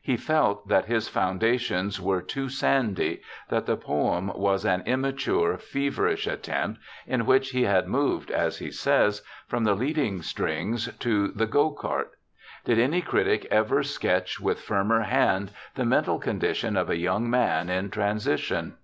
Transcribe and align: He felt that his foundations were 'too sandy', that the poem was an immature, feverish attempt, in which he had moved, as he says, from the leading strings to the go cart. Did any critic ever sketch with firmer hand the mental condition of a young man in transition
He 0.00 0.16
felt 0.16 0.68
that 0.68 0.86
his 0.86 1.08
foundations 1.10 2.00
were 2.00 2.22
'too 2.22 2.48
sandy', 2.48 3.20
that 3.50 3.66
the 3.66 3.76
poem 3.76 4.28
was 4.34 4.64
an 4.64 4.82
immature, 4.86 5.58
feverish 5.58 6.26
attempt, 6.26 6.80
in 7.06 7.26
which 7.26 7.50
he 7.50 7.64
had 7.64 7.86
moved, 7.86 8.30
as 8.30 8.60
he 8.60 8.70
says, 8.70 9.20
from 9.46 9.64
the 9.64 9.74
leading 9.74 10.22
strings 10.22 10.90
to 11.00 11.28
the 11.28 11.44
go 11.44 11.68
cart. 11.70 12.12
Did 12.64 12.78
any 12.78 13.02
critic 13.02 13.46
ever 13.50 13.82
sketch 13.82 14.40
with 14.40 14.58
firmer 14.62 15.02
hand 15.02 15.50
the 15.74 15.84
mental 15.84 16.18
condition 16.18 16.78
of 16.78 16.88
a 16.88 16.96
young 16.96 17.28
man 17.28 17.68
in 17.68 17.90
transition 17.90 18.76